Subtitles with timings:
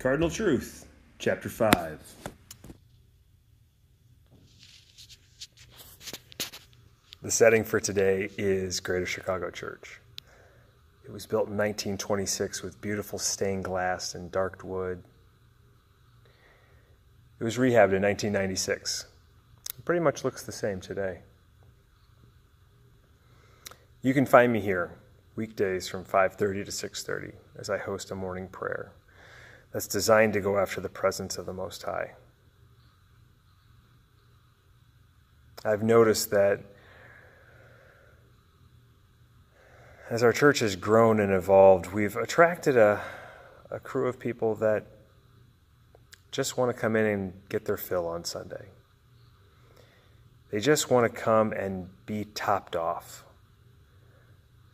[0.00, 0.86] Cardinal Truth,
[1.18, 2.00] Chapter 5.
[7.20, 10.00] The setting for today is Greater Chicago Church.
[11.04, 15.02] It was built in 1926 with beautiful stained glass and dark wood.
[17.38, 19.04] It was rehabbed in 1996.
[19.78, 21.18] It pretty much looks the same today.
[24.00, 24.92] You can find me here
[25.36, 28.92] weekdays from 5:30 to 6:30 as I host a morning prayer
[29.72, 32.12] that's designed to go after the presence of the Most High.
[35.64, 36.60] I've noticed that
[40.08, 43.00] as our church has grown and evolved, we've attracted a,
[43.70, 44.86] a crew of people that
[46.32, 48.66] just want to come in and get their fill on Sunday.
[50.50, 53.24] They just want to come and be topped off.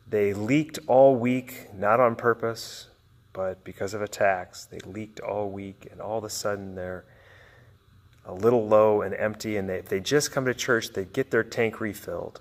[0.09, 2.89] They leaked all week, not on purpose,
[3.37, 7.05] but because of attacks, they leaked all week, and all of a sudden they're
[8.25, 9.59] a little low and empty.
[9.59, 12.41] And they, if they just come to church, they get their tank refilled.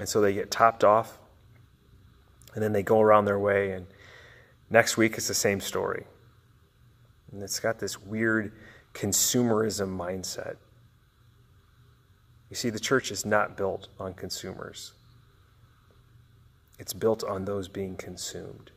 [0.00, 1.18] And so they get topped off,
[2.54, 3.70] and then they go around their way.
[3.70, 3.86] And
[4.68, 6.06] next week it's the same story.
[7.30, 8.50] And it's got this weird
[8.94, 10.56] consumerism mindset.
[12.50, 14.92] You see, the church is not built on consumers,
[16.80, 18.72] it's built on those being consumed.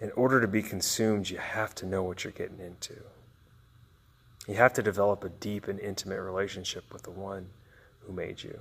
[0.00, 2.94] In order to be consumed, you have to know what you're getting into.
[4.46, 7.48] You have to develop a deep and intimate relationship with the one
[8.00, 8.60] who made you.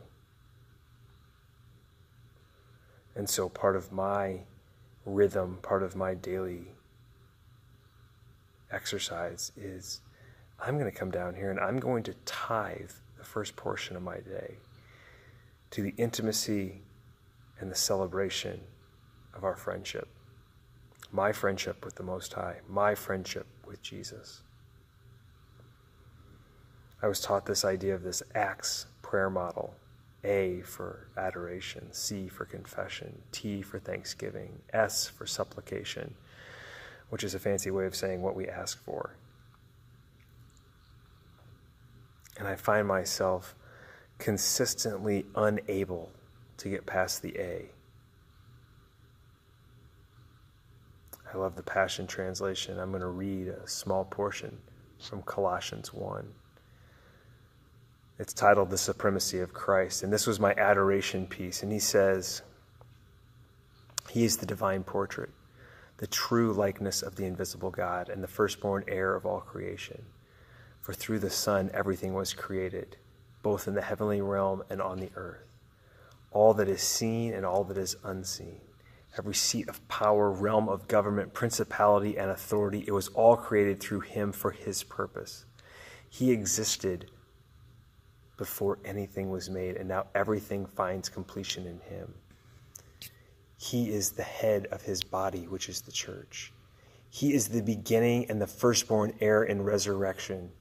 [3.15, 4.41] And so, part of my
[5.05, 6.67] rhythm, part of my daily
[8.71, 10.01] exercise is
[10.59, 14.03] I'm going to come down here and I'm going to tithe the first portion of
[14.03, 14.55] my day
[15.71, 16.81] to the intimacy
[17.59, 18.59] and the celebration
[19.33, 20.07] of our friendship.
[21.11, 24.41] My friendship with the Most High, my friendship with Jesus.
[27.01, 29.75] I was taught this idea of this ACTS prayer model
[30.23, 36.15] A for adoration, C for confession, T for thanksgiving, S for supplication,
[37.09, 39.15] which is a fancy way of saying what we ask for.
[42.37, 43.55] And I find myself
[44.17, 46.11] consistently unable
[46.57, 47.69] to get past the A.
[51.33, 52.79] I love the Passion Translation.
[52.79, 54.57] I'm going to read a small portion
[54.97, 56.25] from Colossians 1.
[58.17, 60.03] It's titled The Supremacy of Christ.
[60.03, 61.63] And this was my adoration piece.
[61.63, 62.43] And he says,
[64.09, 65.29] He is the divine portrait,
[65.97, 70.05] the true likeness of the invisible God, and the firstborn heir of all creation.
[70.79, 72.95] For through the Son everything was created,
[73.43, 75.43] both in the heavenly realm and on the earth.
[76.31, 78.61] All that is seen and all that is unseen
[79.17, 82.83] every seat of power, realm of government, principality, and authority.
[82.87, 85.45] It was all created through him for his purpose.
[86.09, 87.09] He existed
[88.37, 92.13] before anything was made, and now everything finds completion in him.
[93.57, 96.53] He is the head of his body, which is the church.
[97.09, 100.51] He is the beginning and the firstborn heir in resurrection.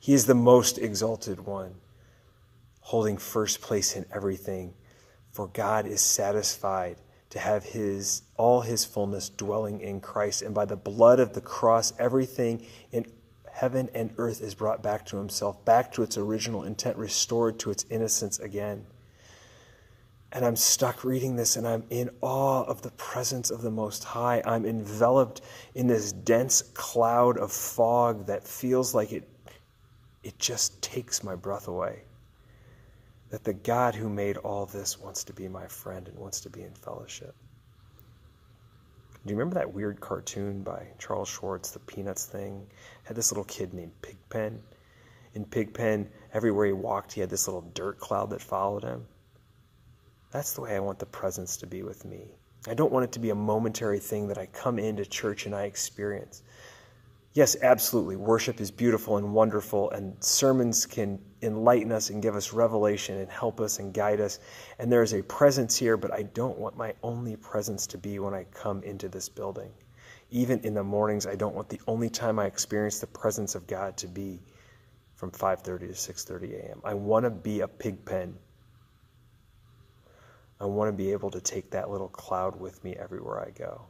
[0.00, 1.74] He is the most exalted one,
[2.80, 4.72] holding first place in everything.
[5.30, 6.96] For God is satisfied
[7.30, 10.42] to have his all his fullness dwelling in Christ.
[10.42, 13.06] And by the blood of the cross everything in
[13.50, 17.70] heaven and earth is brought back to himself back to its original intent restored to
[17.70, 18.86] its innocence again.
[20.32, 24.04] And I'm stuck reading this and I'm in awe of the presence of the Most
[24.04, 24.42] High.
[24.44, 25.40] I'm enveloped
[25.74, 29.28] in this dense cloud of fog that feels like it,
[30.22, 32.02] it just takes my breath away
[33.36, 36.48] that the God who made all this wants to be my friend and wants to
[36.48, 37.34] be in fellowship.
[39.26, 42.66] Do you remember that weird cartoon by Charles Schwartz, the Peanuts thing?
[43.02, 44.62] It had this little kid named Pigpen.
[45.34, 49.06] In Pigpen, everywhere he walked, he had this little dirt cloud that followed him.
[50.30, 52.36] That's the way I want the presence to be with me.
[52.66, 55.54] I don't want it to be a momentary thing that I come into church and
[55.54, 56.42] I experience.
[57.36, 58.16] Yes, absolutely.
[58.16, 63.30] Worship is beautiful and wonderful, and sermons can enlighten us and give us revelation and
[63.30, 64.38] help us and guide us.
[64.78, 68.18] And there is a presence here, but I don't want my only presence to be
[68.20, 69.70] when I come into this building.
[70.30, 73.66] Even in the mornings, I don't want the only time I experience the presence of
[73.66, 74.40] God to be
[75.14, 76.80] from 5:30 to 6:30 a.m.
[76.84, 78.38] I want to be a pig pen.
[80.58, 83.82] I want to be able to take that little cloud with me everywhere I go.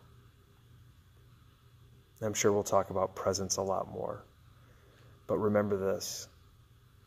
[2.22, 4.24] I'm sure we'll talk about presence a lot more.
[5.26, 6.28] But remember this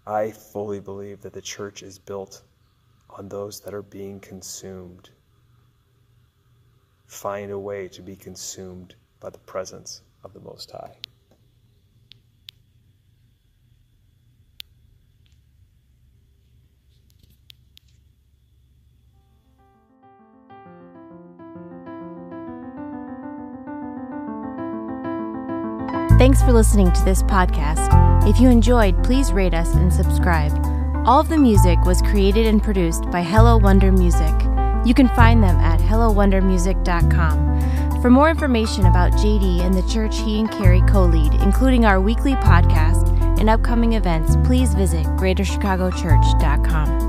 [0.06, 2.42] I fully believe that the church is built
[3.10, 5.10] on those that are being consumed
[7.10, 10.96] find a way to be consumed by the presence of the Most High.
[26.20, 28.28] Thanks for listening to this podcast.
[28.28, 30.52] If you enjoyed, please rate us and subscribe.
[31.08, 34.34] All of the music was created and produced by Hello Wonder Music.
[34.86, 38.02] You can find them at hellowondermusic.com.
[38.02, 42.02] For more information about JD and the church he and Carrie co lead, including our
[42.02, 43.08] weekly podcast
[43.40, 47.09] and upcoming events, please visit greaterchicagochurch.com.